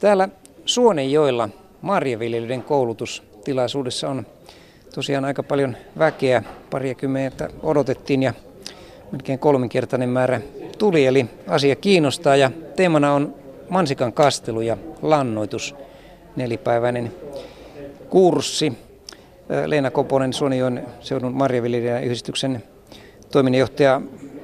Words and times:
Täällä 0.00 0.28
Suonenjoilla 0.64 1.48
marjaviljelyiden 1.82 2.62
koulutustilaisuudessa 2.62 4.08
on 4.08 4.26
tosiaan 4.94 5.24
aika 5.24 5.42
paljon 5.42 5.76
väkeä. 5.98 6.42
Pariakymmentä 6.70 7.48
odotettiin 7.62 8.22
ja 8.22 8.32
melkein 9.12 9.38
kolminkertainen 9.38 10.08
määrä 10.08 10.40
tuli, 10.78 11.06
eli 11.06 11.26
asia 11.48 11.76
kiinnostaa 11.76 12.36
ja 12.36 12.50
teemana 12.76 13.12
on 13.12 13.34
mansikan 13.68 14.12
kastelu 14.12 14.60
ja 14.60 14.76
lannoitus, 15.02 15.74
nelipäiväinen 16.36 17.14
kurssi. 18.10 18.72
Leena 19.66 19.90
Koponen, 19.90 20.32
Suonenjoen 20.32 20.86
seudun 21.00 21.32
marjaviljelijän 21.32 22.04
yhdistyksen 22.04 22.62
toiminnanjohtaja. 23.32 24.00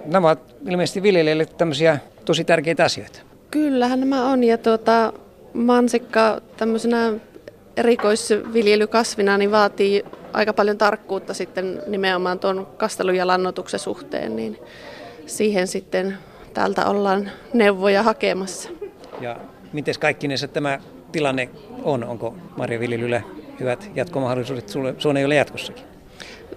Nämä 0.06 0.26
ovat 0.26 0.54
ilmeisesti 0.68 1.02
viljelijöille 1.02 1.46
tämmöisiä 1.46 1.98
tosi 2.24 2.44
tärkeitä 2.44 2.84
asioita. 2.84 3.20
Kyllähän 3.50 4.00
nämä 4.00 4.30
on 4.30 4.44
ja 4.44 4.58
tuota, 4.58 5.12
mansikka 5.54 6.40
tämmöisenä 6.56 7.12
erikoisviljelykasvina 7.76 9.38
niin 9.38 9.50
vaatii 9.50 10.04
aika 10.32 10.52
paljon 10.52 10.78
tarkkuutta 10.78 11.34
sitten 11.34 11.82
nimenomaan 11.86 12.38
tuon 12.38 12.66
kastelun 12.76 13.14
ja 13.14 13.26
lannoituksen 13.26 13.80
suhteen, 13.80 14.36
niin 14.36 14.58
siihen 15.26 15.66
sitten 15.66 16.18
täältä 16.54 16.86
ollaan 16.86 17.30
neuvoja 17.52 18.02
hakemassa. 18.02 18.68
Ja 19.20 19.36
miten 19.72 19.94
kaikkinensa 20.00 20.48
tämä 20.48 20.78
tilanne 21.12 21.48
on? 21.82 22.04
Onko 22.04 22.34
marjaviljelyllä 22.56 23.22
hyvät 23.60 23.90
jatkomahdollisuudet 23.94 24.72
Suonenjoelle 24.98 25.34
jatkossakin? 25.34 25.84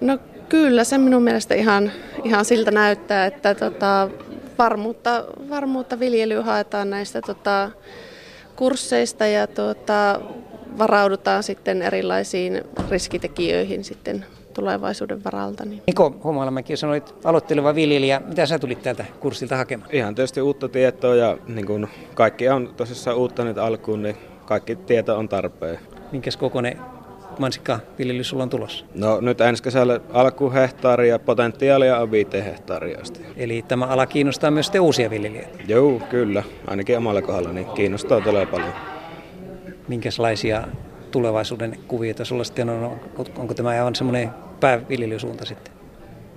No 0.01 0.17
kyllä, 0.49 0.83
se 0.83 0.97
minun 0.97 1.23
mielestä 1.23 1.55
ihan, 1.55 1.91
ihan 2.23 2.45
siltä 2.45 2.71
näyttää, 2.71 3.25
että 3.25 3.55
tota, 3.55 4.09
varmuutta, 4.57 5.25
varmuutta 5.49 5.99
viljelyä 5.99 6.43
haetaan 6.43 6.89
näistä 6.89 7.21
tota, 7.21 7.71
kursseista 8.55 9.25
ja 9.25 9.47
tuota, 9.47 10.19
varaudutaan 10.77 11.43
sitten 11.43 11.81
erilaisiin 11.81 12.63
riskitekijöihin 12.89 13.83
sitten 13.83 14.25
tulevaisuuden 14.53 15.23
varalta. 15.23 15.65
Niin. 15.65 15.81
Niko 15.87 16.15
Humalamäki, 16.23 16.77
sanoit 16.77 17.15
aloitteleva 17.23 17.75
viljelijä. 17.75 18.21
Mitä 18.25 18.45
sä 18.45 18.59
tulit 18.59 18.81
täältä 18.81 19.05
kurssilta 19.19 19.57
hakemaan? 19.57 19.89
Ihan 19.93 20.15
tietysti 20.15 20.41
uutta 20.41 20.69
tietoa 20.69 21.15
ja 21.15 21.37
niin 21.47 21.65
kun 21.65 21.87
kaikki 22.13 22.49
on 22.49 22.73
tosissaan 22.77 23.17
uutta 23.17 23.43
nyt 23.43 23.57
alkuun, 23.57 24.03
niin 24.03 24.17
kaikki 24.45 24.75
tieto 24.75 25.17
on 25.17 25.29
tarpeen. 25.29 25.79
Minkäs 26.11 26.37
kokoinen 26.37 26.79
mansikkaviljely 27.39 28.23
sulla 28.23 28.43
on 28.43 28.49
tulossa? 28.49 28.85
No 28.95 29.21
nyt 29.21 29.41
ensi 29.41 29.63
kesällä 29.63 29.99
alkuhehtaari 30.13 31.09
ja 31.09 31.19
potentiaalia 31.19 31.99
on 31.99 32.11
viiteen 32.11 32.43
hehtaaria 32.43 32.99
asti. 33.01 33.25
Eli 33.37 33.65
tämä 33.67 33.85
ala 33.85 34.05
kiinnostaa 34.05 34.51
myös 34.51 34.69
te 34.69 34.79
uusia 34.79 35.09
viljelijöitä? 35.09 35.57
Joo, 35.67 36.01
kyllä. 36.09 36.43
Ainakin 36.67 36.97
omalla 36.97 37.21
kohdalla 37.21 37.51
niin 37.51 37.65
kiinnostaa 37.65 38.21
todella 38.21 38.45
paljon. 38.45 38.73
Minkälaisia 39.87 40.63
tulevaisuuden 41.11 41.79
kuvioita 41.87 42.25
sulla 42.25 42.43
sitten 42.43 42.69
on? 42.69 42.99
Onko 43.37 43.53
tämä 43.53 43.69
aivan 43.69 43.95
semmoinen 43.95 44.29
pääviljelysuunta 44.59 45.45
sitten? 45.45 45.73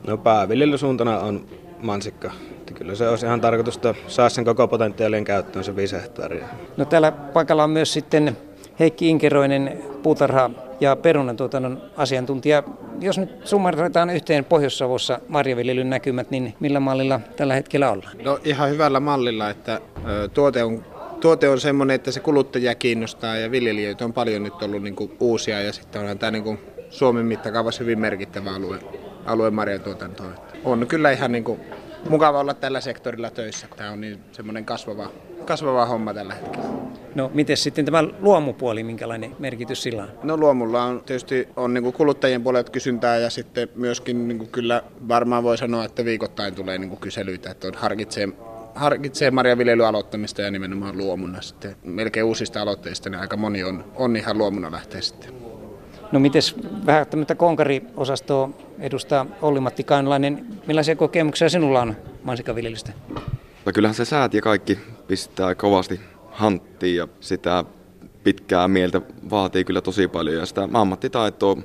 No 0.07 0.17
pääviljelysuuntana 0.17 1.19
on 1.19 1.47
mansikka. 1.83 2.33
Kyllä 2.75 2.95
se 2.95 3.09
olisi 3.09 3.27
ihan 3.27 3.41
tarkoitusta 3.41 3.95
saada 4.09 4.29
sen 4.29 4.45
koko 4.45 4.69
potentiaalien 4.69 5.25
käyttöön 5.25 5.65
se 5.65 5.77
viisi 5.77 5.97
hehtaaria. 5.97 6.47
No 6.77 6.85
täällä 6.85 7.13
paikalla 7.13 7.65
on 7.65 7.71
myös 7.71 7.93
sitten 7.93 8.37
Heikki 8.81 9.09
Inkeroinen, 9.09 9.83
puutarha 10.03 10.51
ja 10.81 10.97
perunantuotannon 10.97 11.83
asiantuntija. 11.97 12.62
Jos 13.01 13.19
nyt 13.19 13.31
summaroitaan 13.45 14.11
yhteen 14.11 14.45
Pohjois-Savossa 14.45 15.20
marjaviljelyn 15.29 15.91
näkymät, 15.91 16.31
niin 16.31 16.55
millä 16.61 16.81
mallilla 16.81 17.20
tällä 17.37 17.55
hetkellä 17.55 17.91
ollaan? 17.91 18.12
No 18.25 18.41
ihan 18.45 18.70
hyvällä 18.70 19.01
mallilla, 19.01 19.51
että 19.51 19.81
tuote 20.35 20.65
on 20.65 20.85
tuote 21.20 21.48
on 21.48 21.61
semmoinen, 21.61 21.95
että 21.95 22.12
se 22.12 22.20
kuluttajia 22.20 22.75
kiinnostaa 22.75 23.37
ja 23.37 23.51
viljelijöitä 23.51 24.05
on 24.05 24.12
paljon 24.12 24.43
nyt 24.43 24.62
ollut 24.62 24.83
niin 24.83 24.97
kuin 24.97 25.17
uusia 25.20 25.62
ja 25.62 25.73
sitten 25.73 26.01
onhan 26.01 26.19
tämä 26.19 26.31
niin 26.31 26.45
kuin 26.45 26.59
Suomen 26.91 27.27
mittakaavassa 27.27 27.85
hyvin 27.85 27.98
merkittävä 27.98 28.55
alue, 28.55 28.79
alue 29.27 29.51
marjatuotantoa. 29.51 30.33
On 30.64 30.86
kyllä 30.86 31.11
ihan 31.11 31.33
niin 31.33 31.45
kuin 31.45 31.61
mukava 32.08 32.41
olla 32.41 32.55
tällä 32.55 32.81
sektorilla 32.81 33.31
töissä. 33.31 33.67
Tämä 33.77 33.91
on 33.91 34.01
niin 34.01 34.19
semmoinen 34.33 34.64
kasvava, 34.64 35.11
kasvava 35.48 35.86
homma 35.86 36.14
tällä 36.14 36.35
hetkellä. 36.35 36.69
No 37.14 37.31
miten 37.35 37.57
sitten 37.57 37.85
tämä 37.85 38.05
luomupuoli, 38.20 38.83
minkälainen 38.83 39.36
merkitys 39.39 39.83
sillä 39.83 40.03
on? 40.03 40.09
No 40.23 40.36
luomulla 40.36 40.85
on 40.85 41.03
tietysti 41.07 41.48
on 41.57 41.75
niin 41.75 41.92
kuluttajien 41.92 42.42
puolelta 42.42 42.73
kysyntää 42.73 43.17
ja 43.17 43.31
sitten 43.31 43.69
myöskin 43.75 44.29
niin 44.29 44.48
kyllä 44.48 44.83
varmaan 45.08 45.42
voi 45.42 45.58
sanoa, 45.58 45.85
että 45.85 46.05
viikoittain 46.05 46.55
tulee 46.55 46.79
niin 46.79 46.97
kyselyitä, 46.97 47.51
että 47.51 47.69
on 47.69 47.75
harkitsee 47.77 48.29
harkitsee 48.75 49.31
marjaviljelyn 49.31 49.87
aloittamista 49.87 50.42
ja 50.42 50.51
nimenomaan 50.51 50.98
luomuna 50.98 51.41
sitten. 51.41 51.77
Melkein 51.85 52.27
uusista 52.27 52.63
aloitteista 52.63 53.11
niin 53.11 53.20
aika 53.20 53.37
moni 53.37 53.64
on, 53.64 53.85
on 53.95 54.17
ihan 54.17 54.39
luomuna 54.39 54.73
lähtee 54.73 55.03
sitten. 55.03 55.31
No 56.13 56.20
mites 56.20 56.57
vähän 56.87 57.07
tämmöistä 57.07 57.35
konkariosastoa 57.35 58.51
edustaa 58.81 59.27
Olli-Matti 59.42 59.85
Kainalainen. 59.85 60.47
Millaisia 60.67 60.97
kokemuksia 60.97 61.48
sinulla 61.48 61.81
on 61.81 61.97
mansikaviljelystä? 62.23 62.92
No 63.64 63.73
kyllähän 63.73 63.95
se 63.95 64.05
säät 64.05 64.35
ja 64.35 64.42
kaikki 64.42 64.79
pistää 65.08 65.55
kovasti 65.55 66.01
hanttiin 66.30 66.96
ja 66.96 67.08
sitä 67.20 67.64
pitkää 68.24 68.69
mieltä 68.69 69.01
vaatii 69.30 69.64
kyllä 69.64 69.80
tosi 69.80 70.08
paljon 70.08 70.36
ja 70.36 70.46
sitä 70.46 70.69
ammattitaitoa 70.73 71.57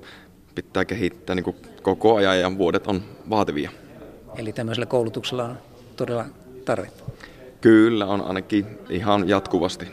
pitää 0.55 0.85
kehittää 0.85 1.35
niin 1.35 1.43
kuin 1.43 1.55
koko 1.81 2.15
ajan 2.15 2.39
ja 2.39 2.57
vuodet 2.57 2.87
on 2.87 3.01
vaativia. 3.29 3.71
Eli 4.37 4.53
tämmöisellä 4.53 4.85
koulutuksella 4.85 5.43
on 5.43 5.57
todella 5.95 6.25
tarvetta? 6.65 7.03
Kyllä 7.61 8.05
on 8.05 8.21
ainakin 8.21 8.65
ihan 8.89 9.29
jatkuvasti. 9.29 9.87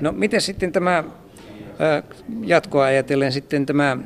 No 0.00 0.12
miten 0.12 0.40
sitten 0.40 0.72
tämä 0.72 1.04
jatkoa 2.44 2.84
ajatellen 2.84 3.32
sitten 3.32 3.66
tämä 3.66 3.96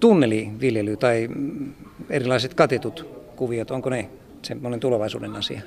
tunneliviljely 0.00 0.96
tai 0.96 1.28
erilaiset 2.10 2.54
katetut 2.54 3.06
kuviot, 3.36 3.70
onko 3.70 3.90
ne 3.90 4.10
semmoinen 4.42 4.80
tulevaisuuden 4.80 5.36
asia? 5.36 5.60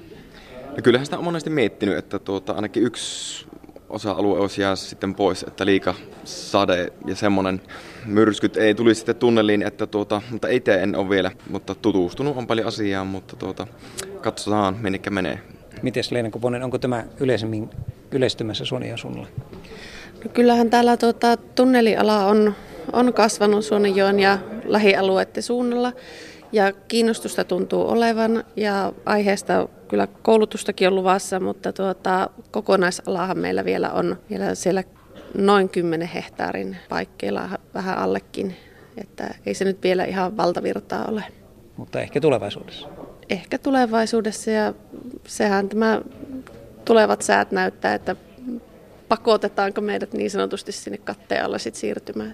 No 0.80 0.84
kyllähän 0.84 1.06
sitä 1.06 1.18
on 1.18 1.24
monesti 1.24 1.50
miettinyt, 1.50 1.98
että 1.98 2.20
tuota, 2.20 2.54
ainakin 2.54 2.84
yksi 2.84 3.46
osa-alue 3.90 4.40
olisi 4.40 4.62
jää 4.62 4.76
sitten 4.76 5.16
pois, 5.16 5.44
että 5.44 5.66
liika 5.66 5.96
sade 6.24 6.94
ja 7.06 7.16
semmoinen 7.16 7.62
myrskyt 8.06 8.58
ei 8.58 8.76
tulisi 8.76 9.00
sitten 9.00 9.16
tunneliin, 9.16 9.64
että 9.64 9.88
tuota, 9.88 10.22
mutta 10.32 10.48
itse 10.48 10.84
en 10.84 10.96
ole 10.96 11.10
vielä, 11.10 11.32
mutta 11.50 11.76
tutustunut 11.76 12.38
on 12.38 12.48
paljon 12.48 12.68
asiaa, 12.68 13.04
mutta 13.04 13.36
tuota, 13.36 13.68
katsotaan 14.22 14.78
minnekä 14.82 15.10
menee. 15.10 15.40
Miten 15.82 16.04
Leena 16.12 16.30
Koponen, 16.30 16.64
onko 16.64 16.78
tämä 16.78 17.06
yleisemmin 17.20 17.70
yleistymässä 18.12 18.66
Suonia 18.66 18.98
suunnalla? 18.98 19.28
No 20.24 20.32
kyllähän 20.34 20.70
täällä 20.70 20.98
tuota, 20.98 21.38
tunneliala 21.38 22.26
on, 22.26 22.56
on 22.94 23.14
kasvanut 23.14 23.66
Suonenjoen 23.66 24.20
ja 24.20 24.40
lähialueiden 24.66 25.44
suunnalla 25.44 25.94
ja 26.52 26.74
kiinnostusta 26.74 27.44
tuntuu 27.44 27.90
olevan 27.90 28.44
ja 28.56 28.94
aiheesta 29.06 29.68
kyllä 29.88 30.08
koulutustakin 30.08 30.88
on 30.88 30.96
luvassa, 30.96 31.40
mutta 31.40 31.74
tuota, 31.74 32.30
kokonaisalahan 32.52 33.38
meillä 33.38 33.66
vielä 33.66 33.90
on 33.92 34.18
vielä 34.30 34.56
siellä 34.56 34.84
noin 35.38 35.70
10 35.70 36.08
hehtaarin 36.08 36.78
paikkeilla 36.90 37.50
vähän 37.74 37.98
allekin, 37.98 38.56
että 38.98 39.36
ei 39.46 39.54
se 39.54 39.66
nyt 39.66 39.84
vielä 39.84 40.06
ihan 40.06 40.38
valtavirtaa 40.38 41.06
ole. 41.06 41.24
Mutta 41.78 42.02
ehkä 42.02 42.22
tulevaisuudessa? 42.22 42.88
Ehkä 43.30 43.58
tulevaisuudessa 43.58 44.52
ja 44.52 44.74
sehän 45.28 45.70
tämä 45.70 46.02
tulevat 46.86 47.22
säät 47.22 47.52
näyttää, 47.52 47.94
että 47.94 48.16
pakotetaanko 49.08 49.82
meidät 49.82 50.14
niin 50.14 50.32
sanotusti 50.32 50.72
sinne 50.72 50.98
katteen 50.98 51.46
alla 51.46 51.58
sit 51.58 51.76
siirtymään. 51.76 52.28